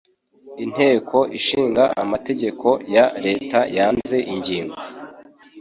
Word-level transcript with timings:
Inteko 0.63 1.17
ishinga 1.37 1.83
amategeko 2.03 2.67
ya 2.95 3.05
leta 3.25 3.59
yanze 3.75 4.17
ingingo 4.33 4.75